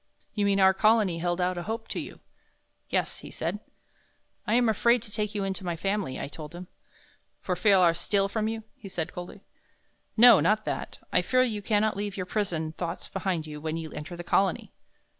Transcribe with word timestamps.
"You 0.33 0.45
mean 0.47 0.59
our 0.59 0.73
Colony 0.73 1.19
held 1.19 1.39
out 1.39 1.59
a 1.59 1.61
hope 1.61 1.87
to 1.89 1.99
you." 1.99 2.21
"Yes," 2.89 3.19
he 3.19 3.29
said. 3.29 3.59
"I 4.47 4.55
am 4.55 4.67
afraid 4.67 5.03
to 5.03 5.11
take 5.11 5.35
you 5.35 5.43
into 5.43 5.63
my 5.63 5.75
Family," 5.75 6.19
I 6.19 6.27
told 6.27 6.55
him. 6.55 6.65
"For 7.39 7.55
fear 7.55 7.77
I'll 7.77 7.93
steal 7.93 8.27
from 8.27 8.47
you?" 8.47 8.63
he 8.75 8.89
said, 8.89 9.13
coldly. 9.13 9.41
"No, 10.17 10.39
not 10.39 10.65
that; 10.65 10.97
I 11.13 11.21
fear 11.21 11.43
you 11.43 11.61
cannot 11.61 11.95
leave 11.95 12.17
your 12.17 12.25
prison 12.25 12.71
thoughts 12.71 13.09
behind 13.09 13.45
you 13.45 13.61
when 13.61 13.77
you 13.77 13.91
enter 13.91 14.15
the 14.17 14.23
Colony." 14.23 14.73